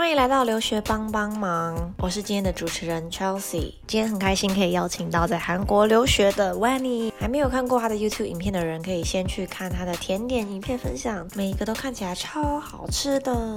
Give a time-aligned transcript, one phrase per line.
[0.00, 3.74] 欢迎来到留学帮帮忙，我是今天的主持人 Chelsea。
[3.86, 7.12] 今天很开心可以邀请到在韩国留学的 Wenny。
[7.20, 13.54] 还没有看过他的 YouTube 影片的人，可以先去看他的甜点影片分享，每一个都看起来超好吃的。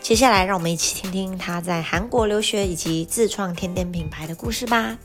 [0.00, 4.96] 接下来，让我们一起听听他在韩国留学以及自创甜点品牌的故事吧。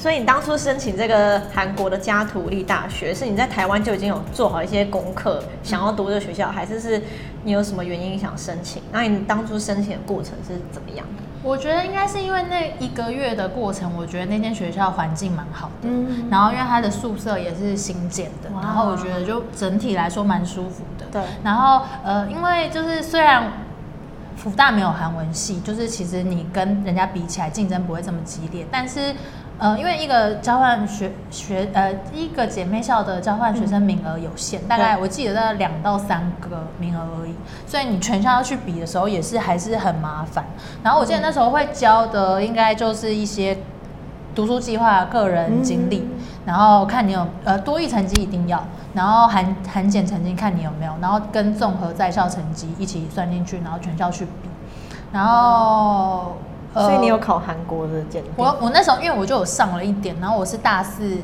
[0.00, 7.02] 所以你当初申请这个韩国的加图利大学，是你在台湾就已经有做好一些功课，想要读这个学校，还是是
[7.44, 8.82] 你有什么原因想申请？
[8.90, 11.22] 那你当初申请的过程是怎么样的？
[11.42, 21.22] 我觉得应该是因为那一个月的过程，我觉得那间学校环境蛮好的，嗯，然后因为它的宿舍也是新建的，然后我觉得就整体来说蛮舒服的，对。
[21.44, 23.52] 然后呃，因为就是虽然
[24.34, 29.14] 福大没有韩文系，就是其实你跟人家比起来竞争不会这么激烈，但是。
[29.60, 37.34] 呃，因为一个交换学学呃一个姐妹校的交换学生名额有限，大概我记得在两到三个名额而已，
[37.66, 40.46] 所以你全校要去比的时候也是还是很麻烦。
[40.82, 43.58] 然后我记得那时候会教的应该就是一些
[44.34, 46.08] 读书计划、个人经历，
[46.46, 48.64] 然后看你有呃多益成绩一定要，
[48.94, 54.48] 然后韩韩检成绩看你有没有，然后跟综合在校成绩一起算进去，然后全校去比，
[55.12, 56.36] 然后。
[56.72, 58.32] 所以你有考韩国的检定？
[58.36, 61.16] 我我那时候因为我就有上了一点，然后我是大四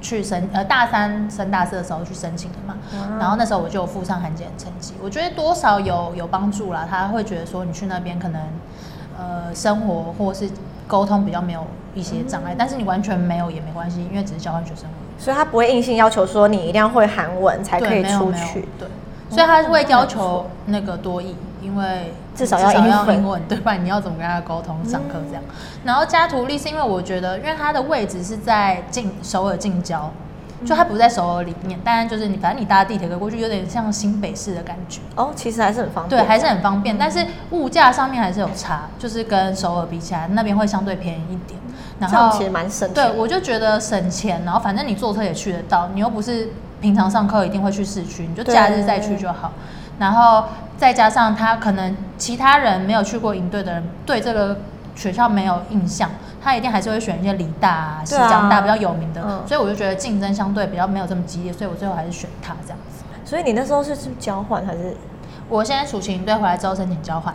[0.00, 2.76] 去申呃大三升大四的时候去申请的嘛，
[3.18, 6.86] 然后那时候我就有附上韩检成绩，我觉得多少有有帮助啦。
[6.88, 8.40] 他会觉得说你去那边可能
[9.18, 10.48] 呃生活或是
[10.86, 15.22] 沟通比较没有一些障碍，但是你完全没有也没关系，因为只是交换学生而已。
[15.22, 18.68] 所以他不会硬性要求说你一定要会韩文才可以出去。
[18.78, 18.86] 对，
[19.28, 22.12] 所以他会要求那个多译，因为。
[22.34, 23.74] 至少要英文， 对吧？
[23.74, 25.42] 你要怎么跟他沟通、上课这样？
[25.84, 30.10] 然后加图利是因为我觉得，因为它的位置是在近首尔近郊，
[30.64, 35.00] 就它不在首尔里面，当然就是你反正你搭地铁过去，有点像新北市的感觉。
[35.14, 36.96] 哦，其实还是很方便，对，还是很方便。
[36.98, 41.60] 但是物价上面还是有差，就是跟首尔比起来，那边会相对便宜一点。
[42.00, 42.92] 然后其实蛮省。
[42.92, 46.48] 对，我就觉得省钱，然后反正你坐车也去得到，你又不是
[46.80, 49.52] 平常上课一定会去市区，你就假日再去就好。
[49.98, 50.44] 然后。
[50.76, 54.58] 再加上他可能其他人没有去过营队的人，对这个
[54.96, 56.10] 学校没有印象，
[56.42, 63.04] 他一定还是会选一些理大啊、西江大比较有名的，所以我就觉得竞争相对比较没有这么激烈，所以我最后还是选他这样子。
[63.24, 64.96] 所以你那时候是去交换还是？
[65.48, 67.32] 我现在暑期营队回来之后申请交换。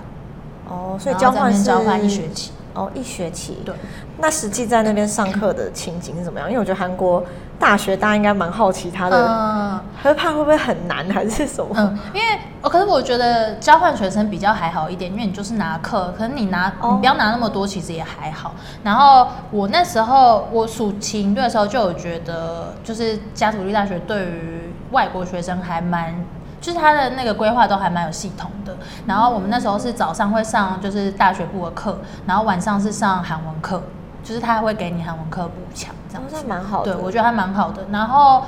[0.68, 2.52] 哦，所以交换是交换一学期。
[2.74, 3.58] 哦，一学期。
[3.66, 3.74] 对。
[4.18, 6.50] 那实际在那边上课的情景是怎么样？
[6.50, 7.24] 因为我觉得韩国
[7.58, 11.74] 大学大家应该蛮好奇他的，会怕会不会很难还是什么？
[11.78, 12.28] 嗯，因为
[12.62, 18.54] 可是我觉得交换学生比较还好一点，因为你就是拿课，可能你拿你不要拿那么多，其实也还好。
[18.84, 26.14] 然后我那时候我暑期营队的时候就有觉得，就是加图利大学对于外国学生还蛮。
[26.70, 31.98] 就是他的那个规划都还蛮有系统的，然后我们那时候是早上会上就是大学部的课，
[32.28, 33.82] 然后晚上是上韩文课，
[34.24, 36.94] 就是他会给你韩文课补强，这样子蛮好的。
[36.94, 37.82] 对，我觉得还蛮好的。
[37.92, 38.44] 然后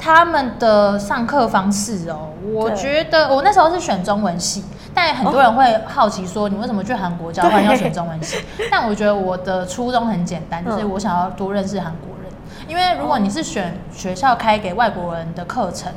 [0.00, 8.44] 他们的上课方式哦，我觉得我那时候是选中文系，但很多人会好奇说你为什么去韩国交换要选中文系？
[8.68, 12.32] 但我觉得我的初衷很简单，就是我想要多认识韩国人，
[12.66, 15.92] 因为如果你是选学校开给外国人的课程。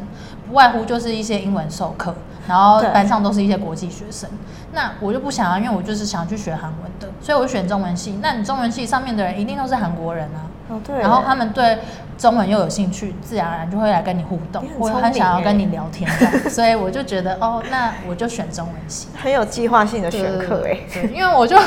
[0.53, 2.13] 不外乎就是一些英文授课，
[2.47, 4.29] 然后班上都是一些国际学生。
[4.71, 8.19] 那我就不想啊，因为我就是想去学韩文的，所以我选中文系。
[8.21, 10.45] 那你中文系上面的人一定都是韩国人啊。
[10.69, 10.99] 哦，对。
[10.99, 11.79] 然后他们对
[12.19, 16.07] 中文又有兴趣，自然而然就会来跟你互动，我很想要跟你聊天。
[16.51, 19.07] 所以我就觉得，哦，那我就选中文系。
[19.19, 20.77] 很有计划性的选课哎。
[20.93, 21.57] 对，因为我就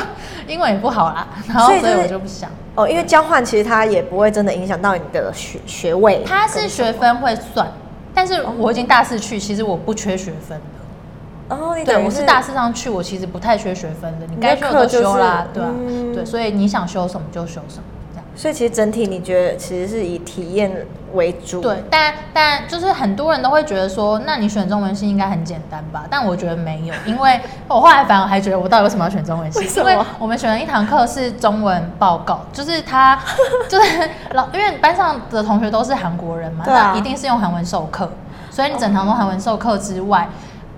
[0.47, 2.49] 英文也不好啦，然后所以我就不想。
[2.75, 6.23] 哦，因为交换其实它也不会真的影响到你的学学位。
[6.25, 7.67] 它是学分会算。
[8.17, 11.55] 但是我已经大四去，其实我不缺学分的。
[11.55, 14.25] 哦，对，我是大四上去，我其实不太缺学分的。
[14.25, 15.71] 你该修的都修啦，对啊？
[16.15, 17.83] 对，所以你想修什么就修什么。
[18.37, 20.71] 所以其实整体你觉得其实是以体验
[21.13, 21.59] 为主。
[21.59, 26.03] 对，但但就是很多人都会觉得说，那你选中文系应该很简单吧？
[26.07, 29.65] 但我觉得没有， 因为我后来反而还觉得我到底为什么要选中文系？
[29.79, 33.19] 因为我们选了一堂课是中文报告，就是他
[33.67, 38.11] 就是老，因为班上的同学都是韩国人嘛，那一定是用韩文授课，
[38.51, 40.29] 所以你整堂都韩文授课之外，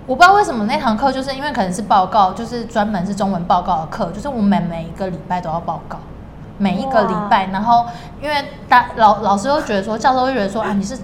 [0.06, 5.98] 我不知道为什么那堂课就是因为可能是报告，就是专门是中文报告的课，就是我们每一个礼拜都要报告。
[6.60, 7.86] 每一个礼拜，然后
[8.20, 8.34] 因为
[8.68, 10.96] 大老老师都觉得说，教授会觉得说啊，你是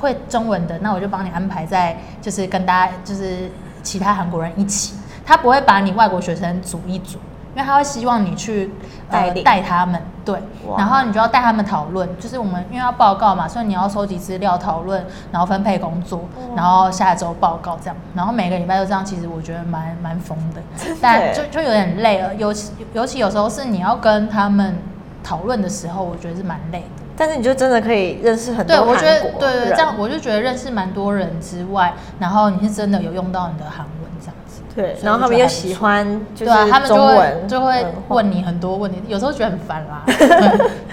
[0.00, 3.50] 会中文的，那我就帮你安排在就是跟大家就是
[3.82, 4.94] 其他韩国人一起，
[5.26, 7.18] 他不会把你外国学生组一组，
[7.54, 8.70] 因为他会希望你去
[9.10, 10.38] 带带他们，对，
[10.78, 20.62] 然后你就要带他们讨论，就是我们因为要报告嘛，所以你要收集资料、讨论，然后分配工作，哦然后下周报告这样，然后每个礼拜都这样，其实我觉得蛮蛮疯的，
[21.02, 24.74] 但就就有点累了，尤其尤其有时候是你要跟他们
[25.22, 27.02] 讨论的时候，我觉得是蛮累的。
[27.14, 34.62] 但是你就真的可以认识很多对，我觉得韩国对对，这样我就觉得认识蛮多人之外，然后你是真的有用到你的韩文这样子。
[34.74, 40.02] 对，然后他们又喜欢就对啊，他是中们就会文就会问你很多问题，有时候觉得很烦啦。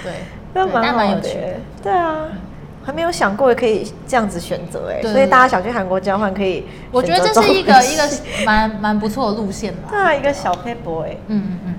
[0.04, 0.14] 对
[0.54, 1.48] 但蛮有趣的。
[1.82, 2.28] 对啊，
[2.84, 6.66] 还没有想过可以这样子选择哎，所以大家想去韩国交换可以。
[6.92, 8.04] 我觉得这是一个一个
[8.46, 9.90] 蛮蛮不错的路线啦。
[9.90, 11.18] 对啊，一个小 paper 哎。
[11.28, 11.76] 嗯嗯嗯。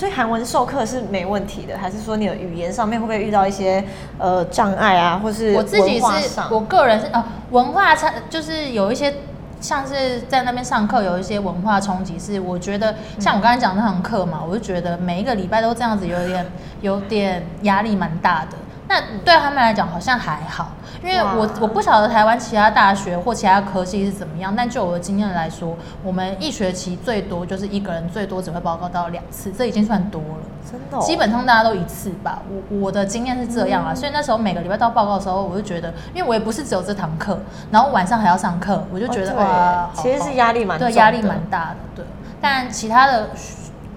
[0.00, 3.84] 嗯，所以韩文授课是没问题的，还是说你的语言上面会不会遇到一些
[4.18, 9.14] 呃障碍啊，或是我自己是我个人是呃文化差，就是有一些
[9.60, 16.46] 像是在那边上课有一些文化冲击，是我觉得像我刚才讲那堂课嘛，我就觉得每一个礼拜都这样子，有点
[16.80, 18.56] 有点压力蛮大的。
[18.90, 30.44] 那对他们来讲好像还好，因为我我不晓得台湾其他大学或其他科系是怎么样，但就我的经验来说，我们一学期最多就是一个人最多只会报告到两次，这已经算多了。
[30.68, 37.38] 真的哦、基本上大家都一次吧，我我的经验是这样啊，所以那时候每个礼拜到报告的时候，我就觉得，因为我也不是只有这堂课，
[37.70, 42.04] 然后晚上还要上课，我就觉得、哦哇，其实是压力蛮对，压力蛮大的，对。
[42.40, 43.54] 但其他的学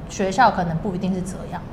[0.09, 1.59] 学校可能不一定是这样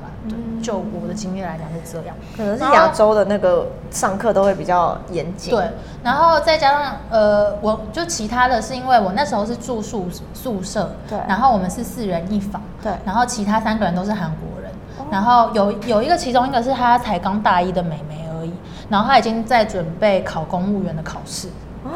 [0.61, 2.15] 就我的经验来讲是这样。
[2.37, 5.51] 可能是亚洲的那个上课都会比较严谨。
[5.51, 5.65] 对，
[6.03, 18.53] 然后再加上呃，我就其他的是因为我那时候是住宿宿舍，对然后我们是四人一房，对然后其他三个人都是韩国人，哦然后有有一个其中一个是她才刚大一的妹妹而已，
[18.89, 21.47] 然后她已经在准备考公务员的考试，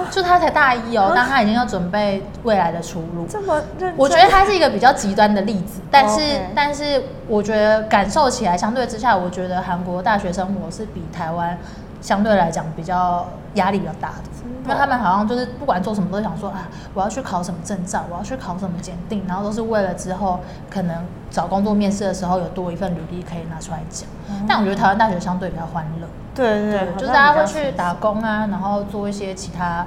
[0.10, 3.26] 就他才大一哦，但他已经要准备未来的出路。
[3.30, 6.22] 这么认真，我觉得他是一个比较极端的例子，但是
[6.56, 11.58] 但是我觉得感受起来相对之下，我觉得韩国大学生活是比台湾
[12.02, 20.40] 相对来讲比较压力比较大的，因为他们好像就是不管做什么都想说啊，我要去考什么证照，我要去考什么检定，然后都是为了之后
[20.70, 20.96] 可能
[21.30, 24.08] 找工作面试的时候有多一份履历可以拿出来讲。
[24.48, 29.86] 但我觉得台湾大学相对比较欢乐，对对对，好就是大家会去打工啊，然后做一些其他，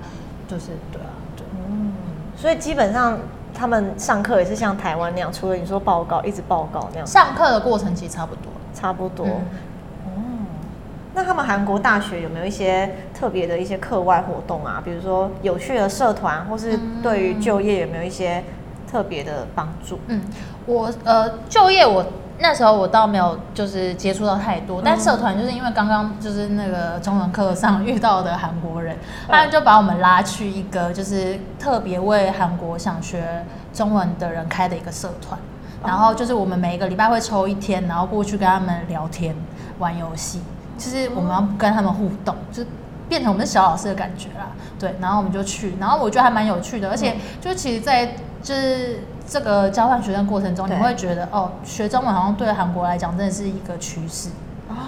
[0.49, 1.45] 就是对啊，对。
[2.37, 3.19] 所以基本上
[3.53, 8.45] 他们上课也是像台湾那样，除了你说报告，一直报告那样，上课的过程其实差不多。
[8.75, 9.27] 差不多。
[9.27, 9.33] 嗯
[10.07, 10.11] 哦，
[11.15, 14.81] 那他们韩国大学有没有一些特别的一些课外活动啊？
[14.85, 18.45] 比如说有趣的社团，或是对于就业有没有一些
[18.89, 19.99] 特别的帮助？
[20.07, 20.23] 嗯，
[20.67, 22.05] 我呃就业我
[22.41, 28.97] 那时候我倒没有就是接触到太多，但社团就是因为刚刚就是那个中文课上遇到的韩国人，
[29.27, 35.39] 他们就把我们拉去一个就是特别为韩国想学中文的人开的一个社团。
[35.85, 39.33] 然后就是我们每一个礼拜会抽一天，然后过去跟他们聊天、
[39.79, 40.41] 玩游戏，
[40.77, 42.65] 就是我们要跟他们互动，就
[43.09, 44.49] 变成我们是小老师的感觉啦。
[44.77, 54.31] 对，然后我们就去，然后我觉得还蛮有趣的，而且就其实，在就是这个交换学生过程中，你会觉得哦，学中文好像对韩国来讲真的是一个趋势，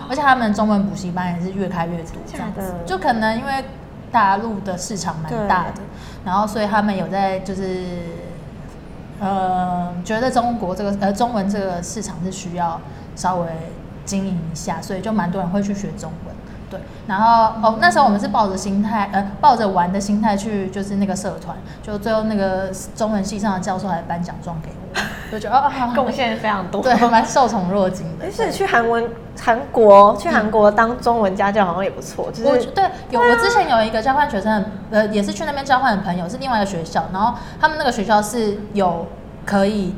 [0.09, 3.65] 而且他们中文补习班也是越开越多，这样子，就可能因为
[4.11, 5.83] 大陆的市场蛮大的，
[6.25, 7.87] 然后所以他们有在就是。
[9.23, 12.81] 呃，觉得中国这个呃中文这个市场是需要
[13.15, 13.49] 稍微
[14.07, 16.35] 经营一下，所以就蛮多人会去学中文。
[16.71, 16.79] 对，
[17.09, 26.81] 然后哦，那时候我们是抱着心态，呃，抱着玩的心态去，就是那个社团，就最后那个中文系上的教授还颁奖状给我，就觉得哦，好贡献非常多。
[26.81, 28.27] 对，蛮受宠若惊的。
[28.27, 29.11] 但是去韩文
[29.41, 39.07] 韩国去韩国当中文家教好像也不错，就是我对有我之前有一个交换学生，呃，也是去那边交换的朋友，是另外一个学校，然后他们那个学校是有
[39.45, 39.95] 可以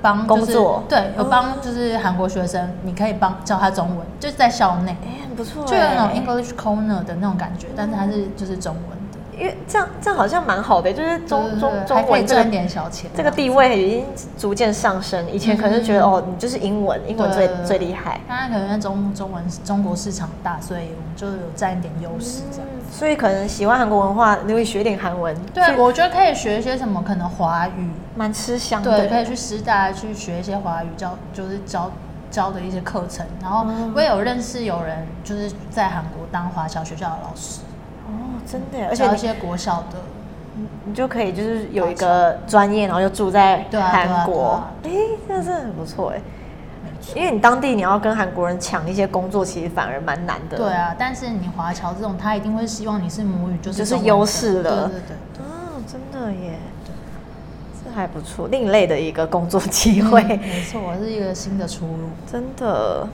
[0.00, 0.82] 帮、就是、工作。
[0.88, 6.20] 对，有帮就是韩国学生，你可以帮教他中文，就是在校内，哎、很不错、就有那种哎。
[6.20, 8.90] English corner 的那种感觉，但是它是就是中文。
[8.90, 9.03] 的，
[9.38, 14.06] 因为这样这样好像蛮好的，就是中中中文这个点小钱，这个地位已经
[14.38, 15.30] 逐渐上升。
[15.30, 18.20] 以前可能是觉得、哦，你就是英文，英文最最厉害。
[18.28, 22.68] 当然可能中中文中国市场大，所以我们就有占一点优势这样。
[22.90, 29.00] 所以可能喜欢韩国文化，你会学点韩文，对，我觉得可以学一些什么，可能华语，蛮吃香的。
[29.00, 31.90] 对，可以去师大去学一些华语教，就是教
[32.30, 33.26] 教的一些课程。
[33.42, 37.73] 然后嗯我也有认识有人就是在韩国当华侨学校的老师，哦，
[38.46, 39.98] 真的耶，而且你教一些国小的。
[40.86, 44.90] 你就可以就是有一个专业，然后又住在韩国，哎、
[45.26, 46.20] 这真的很不错哎。
[47.14, 50.56] 因为你当地你要跟韩国人抢一些工作，其实反而蛮难的。
[50.56, 55.44] 对，啊，但是你华侨这种，他一定会希望你是母语，就是就是优势了对对对。
[55.44, 56.58] 哦，真的耶，
[57.82, 62.08] 这还不错，另类的一个工作机会，嗯没错，我是一个新的出路。
[62.30, 63.08] 真的。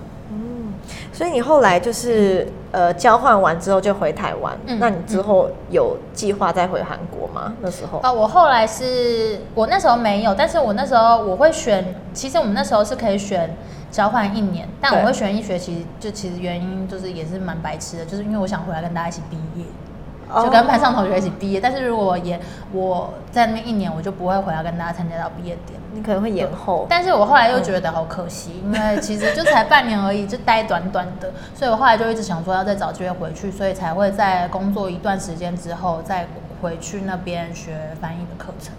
[0.91, 7.53] 嗯，所以你后来就是呃交换完之后就回台湾，嗯那你之后有计划再回韩国吗？
[7.61, 7.99] 那时候？
[8.01, 13.57] 啊，我后来是我那时候没有，但是我那时候我会选，其实我们那时候是可以选
[13.91, 19.67] 交换一年，但我会选一学期，就其实原因就是也是蛮白痴的，就是因为我想回来跟大家一起毕业。
[20.43, 22.41] 就跟班上同学一起毕业，但是如果延
[22.73, 25.85] 我在那边一年，我就不会回来跟大家参加到毕业典礼。
[25.93, 26.87] 你可能会延后。
[26.89, 36.27] 但是我后来又觉得好可惜，因为其实就才半年而已，就待短短的，所以我后来就一直想说要再找机会回去，所以才会在工作一段时间之后再
[36.63, 38.73] 回去那边学翻译的课程。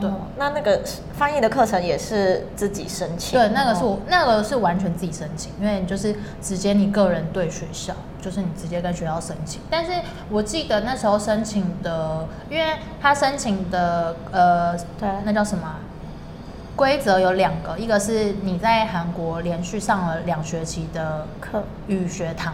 [0.00, 0.80] 对哦那那个
[1.14, 3.38] 翻译的课程也是自己申请？
[3.38, 3.88] 对，那个是哦。
[3.88, 9.60] 我那个是完全自己申请，因为你就是直接你个人对学校，就是你直接跟学校申请。
[9.70, 9.92] 但是
[10.30, 15.08] 我记得那时候申请的，因为他申请的呃，对。
[15.24, 15.80] 那叫什么啊、
[16.74, 21.62] 规则有两个，一个是你在韩国连续上了两学期的课。
[21.88, 22.52] 语学堂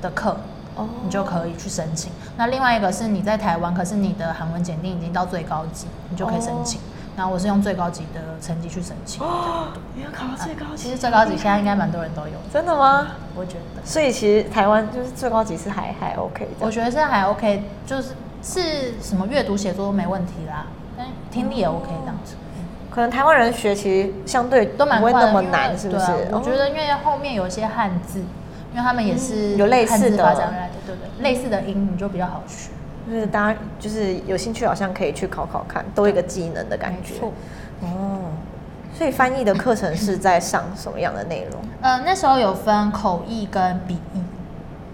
[0.00, 0.36] 的课，
[0.76, 2.10] 哦你就可以去申请。
[2.36, 6.80] 那另外一个是你在台湾，可是你的韩文检定已经到最高级，你就可以申请。
[7.16, 9.24] 然后我是用最高级的成绩去申请。
[9.24, 10.82] 哦，你要考到最高级？
[10.82, 13.06] 其实最高级现在应该蛮多人都有，真的吗？
[13.36, 13.82] 我觉得。
[13.84, 16.66] 所以其实台湾就是最高级是还还 OK 的。
[16.66, 20.66] 我觉得是还 OK，就是是什么阅读写作都没问题啦，
[20.98, 22.34] 但听力也 OK 这样子。
[22.90, 26.04] 可能台湾人学其实相对都蛮不会那么难，是不是？
[26.04, 28.24] 啊我觉得哦因为后面有一些汉字，
[28.74, 31.22] 因为他们也是嗯有类似的发展而来的，对不对？
[31.22, 32.70] 类似的音你就比较好学。
[33.08, 37.14] 就是大家就是有兴趣，好像可以去考考看，多一个技能的感觉。
[37.82, 38.32] 哦，
[38.92, 41.60] 所以翻译的课程是在上什么样的内容？
[41.82, 44.22] 呃，那时候有分口译跟笔译，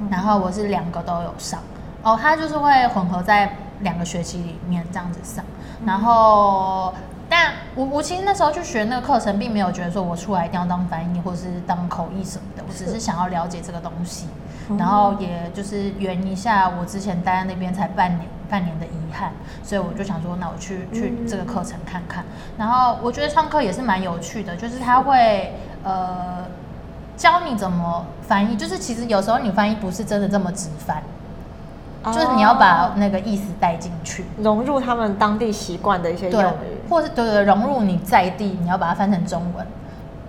[0.00, 1.60] 嗯然后我是两个都有上。
[2.02, 5.44] 哦，它就是会混合在两个学期里面这样子上。
[5.44, 6.92] 嗯然后，
[7.30, 14.26] 但我我其实那时候去学那个课程，并没有觉得说我出来一定要当翻译或是当口译什么的，我只是想要了解这个东西，
[14.68, 19.30] 哦然后也就是圆一下我之前待在那边才半年半年的遗憾，
[19.62, 22.24] 所以我就想说，那我去去这个课程看看。
[22.58, 26.44] 然后我觉得上课也是蛮有趣的，就是他会呃
[27.16, 31.00] 教你怎么翻译，就是其实有时候你翻译不是真的这么直翻，
[32.12, 34.24] 就是你要把那个意思带进去。
[34.38, 39.66] 融入他们当地习惯的一些对用语。，或是对对融入你在地，你要把它翻成中文。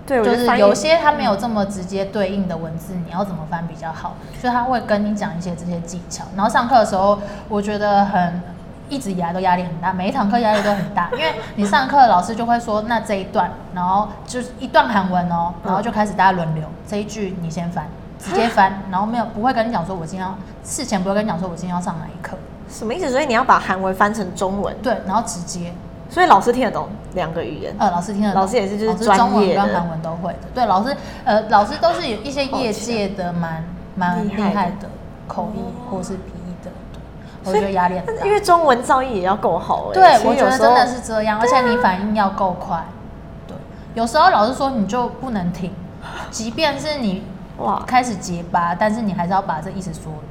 [0.05, 4.15] 对，就是有些它没有这么直接对应的文字，你要怎么翻比较好？
[4.39, 6.25] 所以他会跟你讲一些这些技巧。
[6.35, 8.41] 然后上课的时候，我觉得很
[8.89, 17.85] 一直以来都压力很大，每一堂课压力都很大，因为你上课老师就会说，那这一段，然后就是一段韩文哦，然后就开始大家轮流，这一句你先翻，
[18.19, 22.35] 直接翻，然后没有不会跟你讲说我今天要事前不会跟你讲说我今天要上哪一课，
[22.67, 23.09] 什么意思？
[23.11, 25.71] 所以你要把韩文翻成中文，对，然后直接。
[26.11, 27.73] 所以老师听得懂两个语言。
[27.79, 30.39] 呃，老师听得懂，老师也是就是中文业的跟韩文都会的。
[30.53, 33.63] 对，老师呃，老师都是有一些业界的蛮
[33.95, 34.89] 蛮厉厉害的
[35.27, 36.71] 口译哦或是笔译的，
[37.45, 38.25] 我觉得压力很大。
[38.25, 42.83] 因为中文造诣也要够好哎、对，我觉得真的是这样，而且你反应要够快。
[43.47, 43.55] 对，
[43.93, 45.73] 有时候老师说你就不能停，
[46.29, 47.23] 即便是你
[47.57, 50.11] 哇开始结巴，但是你还是要把这意思说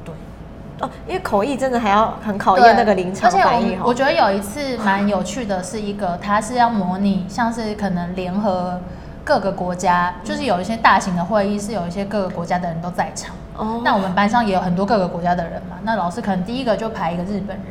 [0.81, 3.83] 哦，因为口译真的还要很考验那个临场而且反应哈。
[3.83, 8.79] 我我觉得有一次蛮有趣的，是一个它是要模拟，像是可能联合
[9.23, 13.35] 各个国家，就是有一些大型的会议是有一些各个国家的人都在场。
[13.57, 17.65] 哦那我们班上也有很多各个国家的人嘛，那老师可能第一个就排一个日本人，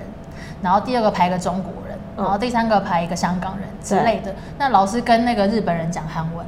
[0.63, 4.33] 然后第二个排一个中国人，嗯然后第三个排一个香港人之类的。
[4.59, 6.47] 那老师跟那个日本人讲韩文，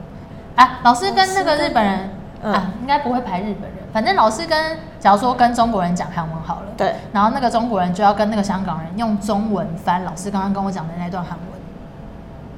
[0.54, 2.10] 啊，老师跟那个日本人
[2.42, 11.60] 嗯啊，应该不会排日本人，反正老师跟假如说跟中国人讲韩文好了，对，然后那个中国人就要跟那个香港人用中文翻老师刚刚跟我讲的那段韩文，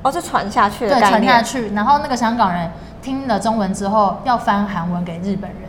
[0.03, 1.01] 哦，就传下去的对。
[1.01, 1.75] 传下去。
[1.75, 2.71] 然后那个香港人
[3.03, 5.64] 听了中文之后，要翻韩文给日本人。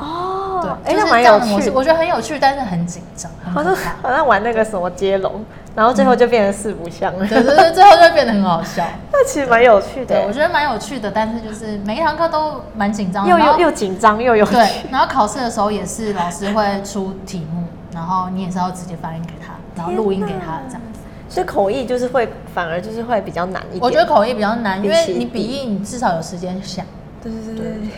[0.00, 1.72] 哦，对，哎、那蛮有趣的，。
[1.74, 3.74] 我觉得很有趣，但是很紧张，很好像。
[4.02, 7.26] 好像玩那个什么接龙，然后最后就变成四不像了。
[7.26, 8.84] 对对对，最后就会变得很好笑。
[9.12, 14.52] 那其实蛮有趣的，我觉得蛮有趣的，但是就是每一堂课都蛮紧张，又又又紧张又有趣。
[14.52, 21.00] 对，然后考试的时候也是老师会出题目，然后你也是要直接翻译给他，然后录音给他这样子。
[21.28, 23.82] 所以口译就是会反而就是会比较难一点。
[23.82, 26.84] 我觉得口译比较难，因为你笔译你至少有时间想，
[27.22, 27.88] 对对对对对，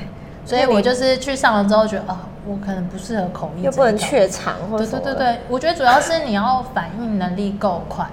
[0.52, 3.96] 所以我就是去上了之后觉得啊，我可能不适合口译，又不能。
[3.96, 8.06] 怯场或者对对对对，我觉得主要是你要反应能力够快。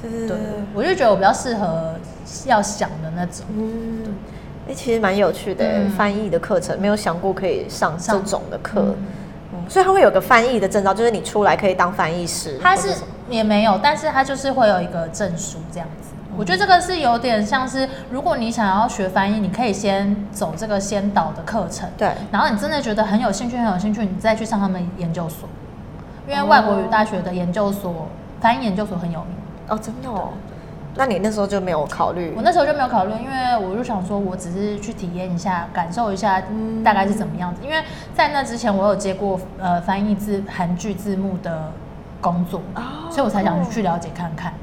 [0.00, 0.38] 对对对对，
[0.72, 1.94] 我就觉得我比较适合
[2.46, 3.44] 要想的那种。
[3.54, 4.14] 嗯，
[4.68, 8.80] 哎、其实蛮有趣的、嗯翻译的课程，没有想过可以上这上种的课。
[8.80, 8.96] 嗯
[9.54, 12.58] 嗯所以它会有个翻译的证照，就是你出来可以当翻译师。
[12.62, 12.88] 它是
[13.28, 16.13] 也没有，但是它就是会有一个证书这样子。
[16.36, 25.48] 我觉得这个是有点像是，如果你想要学翻译，你可以先走这个先导的课程，对，然后你真的觉得很有兴趣，很有兴趣，你再去上他们研究所，
[26.28, 28.08] 因为外国语大学的研究所
[28.40, 29.28] 翻译研究所很有名。
[29.68, 30.30] 哦，真的哦。
[30.96, 32.32] 那你那时候就没有考虑？
[32.36, 36.40] 我那时候就没有考虑，因为我就想说，我只是去体验一下，感受一下
[36.84, 37.60] 大概是怎么样子。
[37.64, 37.76] 因为
[38.14, 41.72] 在那之前，我有接过呃翻译字韩剧字幕的
[42.20, 42.60] 工作，
[43.10, 44.54] 所以我才想去了解看看。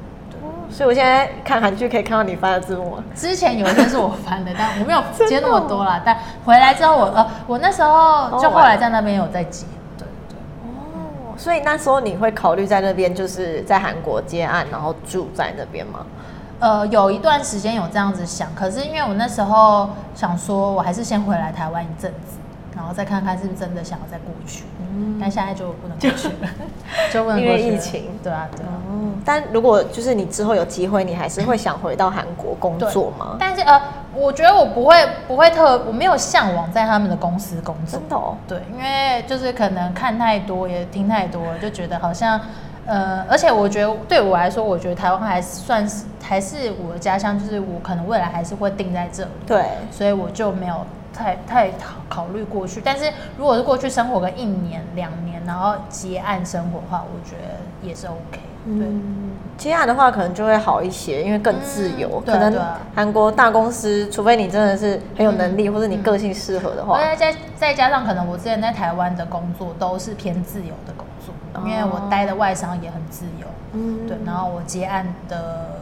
[0.71, 2.97] 所以我现在看韩剧可以看到你翻的字幕。
[3.13, 6.01] 之前有一些是我翻的，但我没有接那么多啦。
[6.05, 9.65] 但回来之后，我呃，我那时候就后来在那边有在接。
[9.97, 10.37] 对对。
[10.63, 16.05] 哦，所以那时候你会考虑在那边就是在韩国接案，然后住在那边吗？
[16.59, 22.37] 呃，有一段时间有这样子想，可是因为我那时候想说，我还是先回来台湾一阵子，
[22.75, 24.63] 然后再看看是不是真的想要再过去。
[24.91, 26.49] 嗯，但现在就不能过去了，
[27.11, 28.05] 就不能因为疫情。
[28.21, 28.69] 对啊，对啊。
[28.89, 33.37] 嗯，但如果就是你之后有机会，你还是会想回到韩国工作吗？
[33.39, 33.81] 但是呃，
[34.13, 34.95] 我觉得我不会
[35.27, 37.99] 不会特，我没有向往在他们的公司工作。
[37.99, 38.35] 真的哦。
[38.47, 42.39] 对，因为就是可能看太多，也听太多，就觉得好像。
[42.87, 49.29] 呃，而且我觉得对我来说，我觉得台湾还算是还是我的家乡，就是我可能未来还是会定在这里。
[49.45, 50.75] 对，所以我就没有
[51.21, 52.81] 太太考考虑过去。
[52.83, 53.05] 但是
[53.37, 58.39] 如果是过去生活个一年两年，然后结案生活的话，我觉得也是 OK。
[58.63, 58.87] 对，
[59.57, 62.21] 接案的话可能就会好一些，因为更自由。
[62.25, 62.55] 可能
[62.93, 66.99] 韩国大公司，除非你真的是很有能力，或者你个性适合的话。
[67.15, 71.33] 再再加上可能我之前在台湾的工作都是偏自由的工作。
[71.65, 75.81] 因为我待的外商也很自由，嗯，对，然后我接案的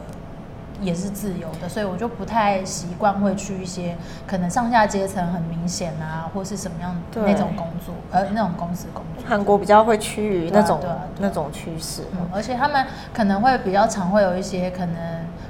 [0.81, 3.95] 也是自由的，所以我就不太习惯会去一些
[4.25, 9.23] 可能上下阶层很明显啊，或是什么样那种工作，呃，那种公司工作。
[9.27, 10.79] 韩国比较会趋于那种
[11.19, 14.95] 那种趋势，而且他们可能会比较常会有一些可能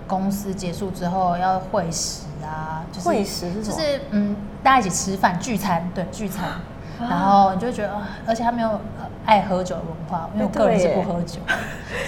[0.07, 6.49] 公司结束之后要会食啊，会食是就是嗯，大家一起吃饭聚餐，对，聚餐。
[6.99, 7.93] 然后你就觉得，
[8.27, 8.77] 而且他没有
[9.29, 11.39] 爱喝酒的文化，因为我个人是不喝酒，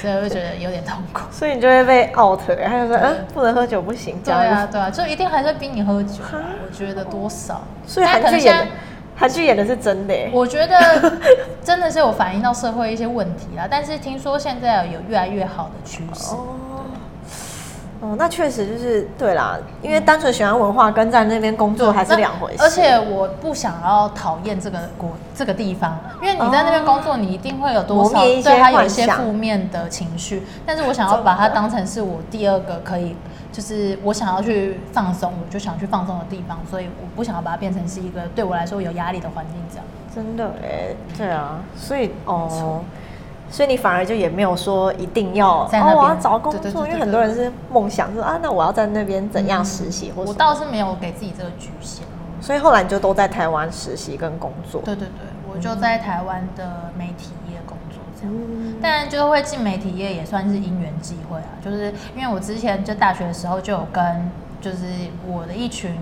[0.01, 1.21] 所以就觉得有点痛苦。
[1.31, 4.19] 所以你就会被 out，然后就说，嗯，不能喝酒不行。
[4.25, 6.23] 对啊，对啊，就一定还是逼你喝酒。
[6.33, 7.61] 我觉得多少。
[7.85, 8.67] 所以韩剧演，
[9.15, 10.15] 韩剧演的是真的。
[10.33, 11.19] 我觉得
[11.63, 16.33] 真的是有反映到社会一些问题啦，但是听说现在有越来越好的趋势。
[16.33, 16.70] 哦，
[18.17, 22.63] 那确实就是对啦，因为单纯喜欢文化跟在那边工作还是两回事。
[22.63, 30.41] 而且我不想要讨厌这个国这个地方，因为你在那边工作，你一定会有多少对他有一些负面的情绪。
[30.65, 33.15] 但是我想要把它当成是我第二个可以，
[33.51, 39.85] 就是我想要去放松，我就想去放松的地方，所以我不想要把它变成是一个对我来说有压力的环境这样。
[40.13, 42.81] 真的哎，对啊，所以哦。
[43.51, 50.11] 所以你反而就也没有说一定要在那边找工作，因为很多人是梦想是啊，那我要在那边怎样实习？
[50.15, 52.05] 或我倒是没有给自己这个局限。
[52.39, 54.81] 所以后来你就都在台湾实习跟工作。
[54.85, 58.33] 对对对，我就在台湾的媒体业工作这样。
[58.81, 64.77] 但就会进媒体业也算是因缘际会啊，就是因为我之前就大学的时候就有跟就是
[65.27, 65.93] 我的一群。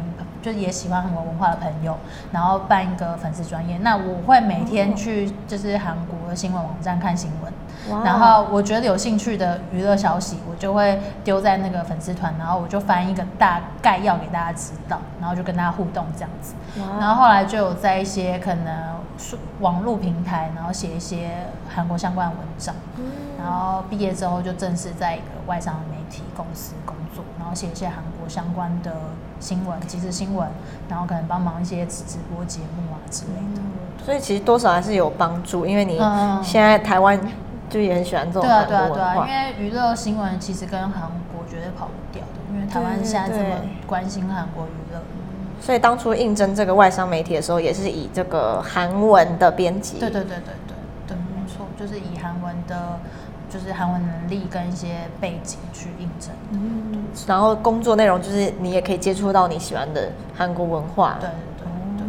[0.41, 1.97] 就是也喜欢韩国文化的朋友，
[2.31, 3.77] 然后办一个粉丝专业。
[3.79, 16.53] 那我会每天去就是韩国的新闻网站看新闻，然后我觉得有兴趣的娱乐消息，我就会丢在那个粉丝团，然后我就翻一个大概要给大家知道，然后就跟大家互动这样子。
[16.99, 18.95] 然后后来就有在一些可能
[19.59, 21.31] 网络平台，然后写一些
[21.73, 22.75] 韩国相关的文章。
[23.37, 28.93] 然后毕业之后就正式在一个外商媒体公司工作，然后写一些韩国相关的
[29.39, 30.47] 新闻、即时新闻，
[30.89, 33.61] 然后可能帮忙一些直播节目啊之类的。
[34.05, 35.99] 所以其实多少还是有帮助，因为你
[36.43, 37.19] 现在台湾
[37.69, 44.99] 就也很喜欢这种对啊对啊对啊，因为娱乐新闻其实跟韩国绝对跑不掉的，因为台湾现在这么关心韩国娱乐。
[45.61, 49.99] 所以当初应征这个外商媒体的时候，也是以这个韩文的编辑。
[49.99, 50.75] 对对对对对
[51.07, 52.99] 对，没错，就是以韩文的。
[53.49, 61.65] 就是韩文能力跟一些背景去印证，嗯，然后工作内容就是你也可以接触到你喜欢的韩国文化，对对
[61.97, 62.05] 对，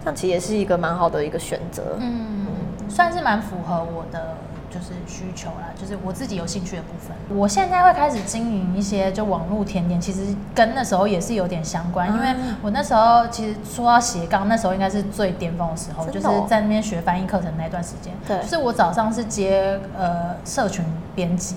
[0.00, 2.46] 这样其实也是一个蛮好的一个选择，嗯，
[2.88, 4.34] 算是蛮符合我的。
[4.76, 7.16] 就是需求啦，就是我自己有兴趣的部分。
[7.34, 12.12] 我现在会开始经营一些就网络甜点，其实跟那时候也是有点相关。
[12.12, 18.12] 因为我那时候其实说到斜杠，那时候应该是最巅峰的时候，就是在那边学翻译课程那段时间。
[18.28, 20.84] 对，就是我早上是接呃社群
[21.14, 21.56] 编辑，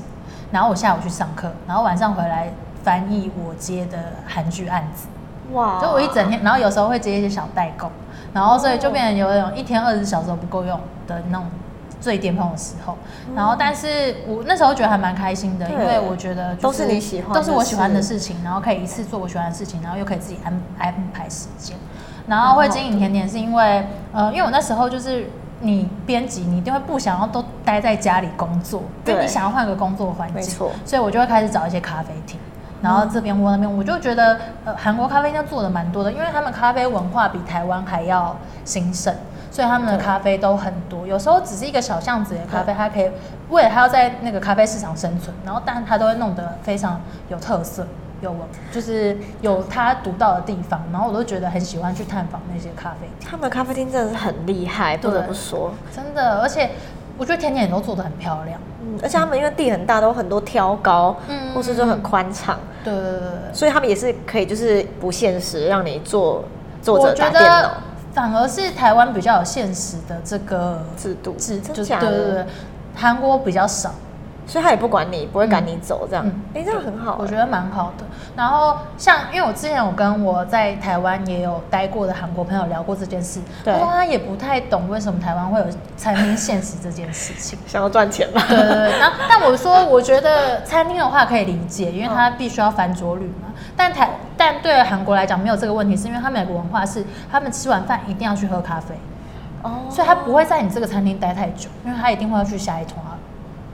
[0.51, 2.53] 然后我下午去上课，然后晚上回来
[2.83, 5.07] 翻译我接的韩剧案子。
[5.51, 5.81] 哇！
[5.81, 7.91] 就我一整天，然后有时候会接一些小代购，
[8.33, 11.45] 然后所以就变成有那种一天二十小时都不够用的那种。
[11.99, 12.97] 最巅峰的时候。
[13.35, 21.75] 然后，但是我那时候觉得还蛮开心的，因对为我觉得、就是、都是你喜欢的都是我喜欢的事事情，然后可以一次做我喜欢的事情，然后又可以自己安安排时间。
[22.27, 25.27] 然后会经营甜点是因为，呃，因为我那时候就是
[25.61, 32.39] 你编辑，你一定会不想要都待在家里工作，对你想要换个工作环境，没错所以我就会开始找一些咖啡厅。
[32.81, 38.33] 然后这边或那边，我就觉得，呃，韩国咖啡店做的蛮多的，因为他们咖啡文化比台湾还要
[38.63, 39.13] 兴盛，
[39.51, 41.05] 所以他们的咖啡都很多。
[41.07, 43.09] 有时候只是一个小巷子的咖啡，它可以
[43.49, 47.87] 为了它要在那个咖啡市场生存，然后但它都会弄得非常有特色，
[48.21, 50.81] 有文，就是有它独到的地方。
[50.91, 55.73] 然后我都觉得很喜欢去探访那些咖啡厅，他们的咖啡厅真的是很厉害，不得不说。
[55.95, 56.69] 真的，而且
[57.17, 58.59] 我觉得甜点也都做得很漂亮。
[58.81, 63.53] 嗯，而且他们因为地很大，都很多挑高，嗯或是就很宽敞，对对对。
[63.53, 66.45] 所以他们也是可以就是不限时，让你坐
[66.81, 67.71] 坐着打电脑得
[68.13, 72.45] 反而是台湾比较有现实的这个制度，制，真就是对对对，
[72.95, 73.91] 韩国比较少，
[74.47, 76.41] 所以他也不管你，不会赶你走这样嗯。
[76.55, 77.17] 哎，这样很好。
[77.19, 78.05] 我觉得蛮好的。
[78.35, 85.65] 然后像因为我之前有跟我在台湾也有待过的韩国朋友聊过这件事，对他说他也不太懂为什么台湾会有
[85.97, 87.59] 餐厅限时这件事情。
[87.67, 88.43] 想要赚钱吧？
[88.47, 93.49] 对对对，然后 但我说，我觉得餐厅的话可以理解，因为他必须要翻桌率嘛。
[93.75, 98.95] 但台但对韩国来讲没有这个问题，是因为他们有个文化是，他们吃完饭一定要去喝咖啡，
[99.63, 102.97] 哦所以他不会在你这个餐厅待太久，因为他一定会要去下一团。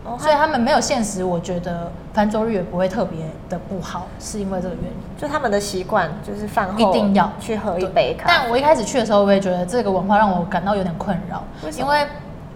[0.04, 4.91] 哦所以他们没有限时，我觉得翻桌率也不会特别的不好，是因为这个原因。
[5.17, 8.34] 就他们的习惯就是饭后一定要去喝一杯咖啡。
[8.36, 12.06] 但我一开始去的时候，我也觉得这个文化让我感到有点困扰为，因为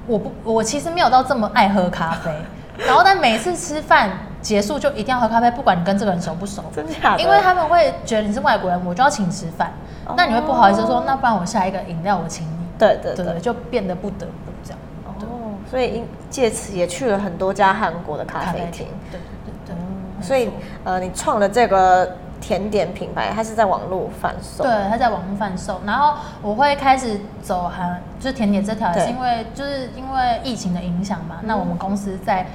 [0.05, 2.31] 我不，我其实没有到这么爱喝咖啡。
[2.85, 7.21] 然后，但每次吃饭结束就一定要喝咖啡，不管你跟这个人熟不熟，真假的？
[7.21, 9.71] 因为他们会觉得你是外国人，我就要请吃饭，
[10.05, 14.79] 哦那你会不好意思说，那不然我下一个饮料我请你，对对对就变得不得不这样。
[15.05, 19.75] 哦，所以因借此也去了很多家韩国的咖啡厅。，对对对
[20.21, 20.49] 所以
[20.83, 24.63] 呃，你创了这个甜点品牌，它是在网络贩售。
[24.63, 31.37] 对，它在网络贩售，然后我会开始走韩，就是甜点这条，是因为就是因为疫情的影响嘛。
[31.43, 32.45] 那我们公司在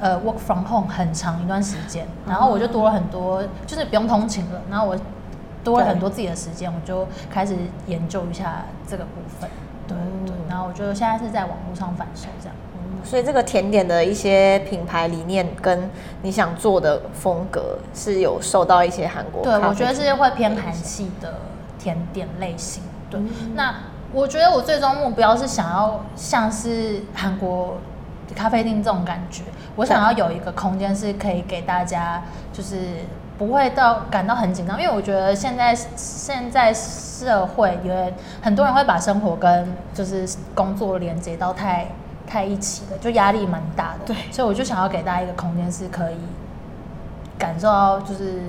[0.00, 4.96] 呃 work from home 很长一段时间，然后我就多了很多，就是不用通勤了，然后我
[5.62, 9.48] 多了很多自己的时间，我就开始研究一下这个部分。
[9.86, 12.54] 对对，然后我就现在是在网络上贩售这样。
[13.02, 15.90] 所以这个甜点的一些品牌理念跟
[16.22, 21.34] 你想做的风格是有受到一些韩国对，我觉得是厅会偏韩系的
[21.78, 22.82] 甜点类型。
[23.10, 23.74] 对，嗯那
[24.10, 27.76] 我觉得我最终目标是想要像是韩国
[28.34, 29.42] 咖啡厅这种感觉，
[29.76, 32.78] 我想要有一个空间是可以给大家，就是
[33.36, 37.94] 不会到感到很紧张，因为我觉得现在现在社会有
[38.40, 41.86] 很多人会把生活跟就是工作连接到太
[42.26, 44.06] 太一起的，就压力蛮大的。
[44.06, 46.16] 对所以我就想要给大家一个空间是可以
[47.38, 48.40] 感受到就是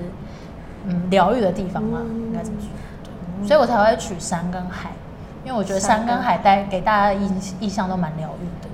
[0.86, 2.68] 嗯疗愈的地方嘛，嗯应该怎么说。
[3.04, 4.90] 对，所以我才会取山跟海，
[5.44, 8.65] 因为我觉得山山跟跟海带给大家的意意象都蛮疗愈的。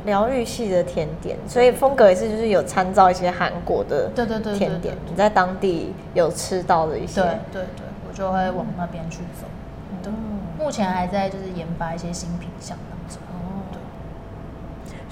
[0.00, 9.46] 哦，疗愈系的甜点，所以风格也是就是有参照一些韩国的对对对对甜点，你在当地有吃到的一些对对对，我就会往那边去走。
[10.02, 10.12] 对，
[10.58, 13.18] 目前还在就是研发一些新品项当中。
[13.28, 13.78] 哦对。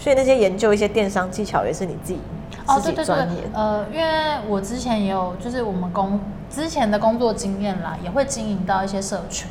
[0.03, 2.21] 所以那些研究一些电商技巧也是你自己
[2.67, 9.49] 哦，自对对对己专业，呃，因为我之前也有，就是我们工之前的工作经验啦，也会经营到一些社群，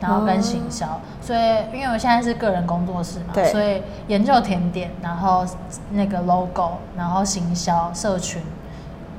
[0.00, 1.40] 然后跟行销，所以
[1.72, 5.46] 因为我现在是个人工作室嘛，所以研究甜点，然后
[5.90, 8.42] 那个 logo，然后行销、社群，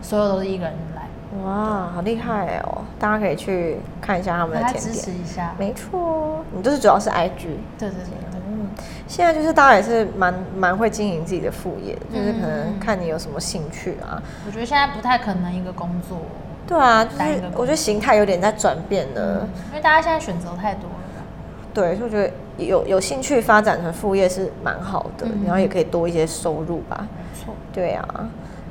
[0.02, 1.04] 所有都是一个人来，
[1.44, 2.84] 哇，好厉害哦！
[3.00, 5.22] 大家可以去看一下他们的甜点支持点。
[5.22, 5.54] 一下。
[5.58, 7.58] 没错，你就是主要是 IG。
[7.78, 8.70] 对对对对，嗯，
[9.08, 14.22] 现在就是大家也是蛮蛮会经营自己的副业，就是可嗯能看你有什么兴趣啊。
[14.46, 16.20] 我觉得现在不太可能一个工作，
[16.68, 19.40] 对啊，就是我觉得形态有点在转变了。
[19.42, 21.24] 嗯，因为大家现在选择太多了。
[21.74, 27.08] 对，所以我觉得有有兴趣发展成副业是蛮好的，嗯然后也可以多一些收入吧。
[27.16, 27.54] 没错。
[27.72, 28.30] 对啊，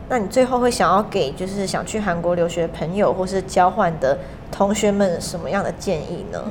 [0.08, 4.18] 那你最后会想要给就是想去韩国留学的朋友或是交换的
[4.50, 6.42] 同学们什么样的建议呢？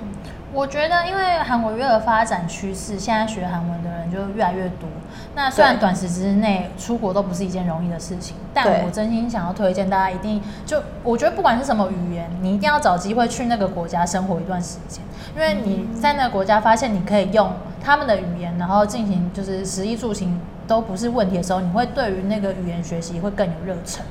[0.54, 4.88] 我觉得，因为韩国越的发展趋势，现在学韩文的人就越来越多。
[5.36, 15.04] 那虽然短时之内出国都不是一件容易的事情，但我真心想要推荐大家一定就，我觉得不管是什么语言，你一定要找机会去那个国家生活一段时间，
[15.36, 17.52] 因为你在那个国家发现你可以用
[17.84, 24.04] 他们的语言，然后进行就是食衣住行都不是问题的时候，你会对于那个语言学习会更有热忱。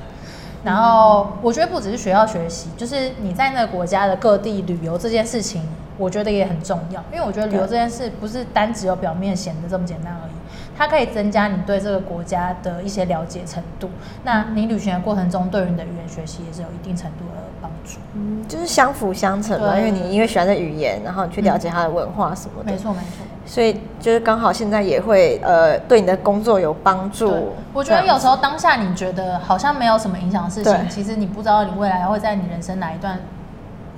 [0.62, 5.62] 然后我觉得不只是学校学习，就是你在那个国家的各地旅游这件事情，
[5.98, 7.02] 我觉得也很重要。
[7.12, 10.32] 因为我觉得旅游这件事不是单只有表面显得这么简单而已，
[10.76, 13.88] 它可以增加你对这个国家的一些了解程度。
[14.24, 17.98] 那你旅行的过程中，对于你的语言学习也是有一定程度的帮助。
[18.14, 23.24] 嗯，就是相辅相成嘛，因为你因为喜欢的语言，然后你去了解它的文化什么的，没错，没错。
[23.46, 27.52] 所以就是刚好现在也会呃对你的工作有帮助。
[27.74, 33.20] 我觉得有时候当下你觉得好像没有什么影响的事情，其实你不知道你未来会在你人生哪一段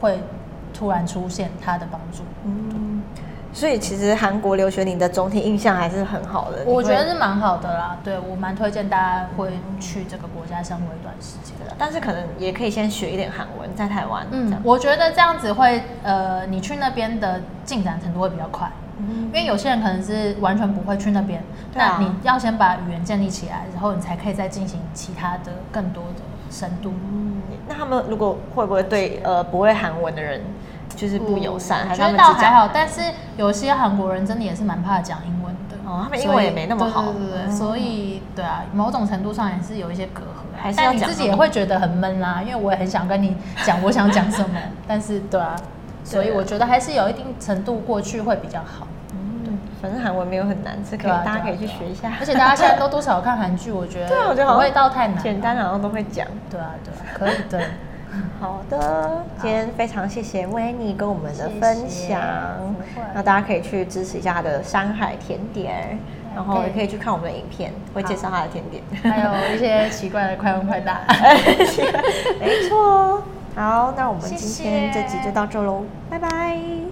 [0.00, 0.18] 会
[0.74, 2.24] 突然出现它的帮助。
[2.44, 2.85] 嗯，
[3.56, 6.58] 所以其实韩国留学你的总体印象还是很好的。
[6.66, 11.74] 我觉得是蛮好的啦，对我蛮推荐大家会去这个国家生活一段时间的。
[11.78, 14.26] 但是可能也可以先学一点韩文，在台湾，。
[14.30, 21.42] 嗯我觉得这样子会，呃，你去那边的进展程度会比较快，嗯因为有些人可能是完全不会去那边，
[21.72, 26.92] 那你要先把语言建立起来，然后你才可以再进行其他的更多的深度。
[27.10, 30.42] 嗯，那他们如果会不会对呃不会韩文的人
[30.96, 33.00] 就是不友善，还觉得倒还好，但是
[33.36, 35.76] 有些韩国人真的也是蛮怕讲英文的。
[35.88, 45.54] 哦他们英文也没那么好对所以对啊，某种程度上也是有一些隔阂啊，还是要讲但你自己也会觉得很闷啦，因为我也很想跟你讲我想讲什么，但是对啊，
[46.02, 48.88] 所以我觉得还是有一定程度过去会比较好。
[49.12, 52.12] 嗯，反正韩文没有很难，是可以啊大家可以去学一下。
[52.18, 56.26] 而且大家现在都多少有看韩剧，我觉得 对啊，我觉得好像不会到太难，简单，好像都会讲。
[56.50, 57.60] 对啊对啊，可以的。
[58.40, 62.08] 好的，今天非常谢谢 n n 跟我们的分谢谢。
[62.08, 62.20] 享
[63.14, 65.98] 那大家可以去支持一下他的山海甜点，
[66.34, 68.82] 然后也可以去看我们的影片，会介绍他的甜点。
[69.02, 71.00] 还有一些奇怪的快问快答。
[72.40, 73.22] 没错。
[73.54, 76.85] 好，那我们今天谢这集就到这喽，拜拜。